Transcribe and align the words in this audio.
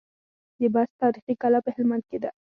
د 0.59 0.61
بست 0.73 0.93
تاريخي 1.01 1.33
کلا 1.41 1.59
په 1.65 1.69
هلمند 1.75 2.03
کي 2.09 2.17
ده 2.23 2.29